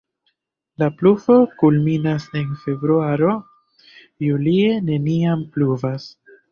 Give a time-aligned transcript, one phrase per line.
[0.83, 3.37] La pluvo kulminas en februaro,
[4.27, 6.15] julie neniam pluvas.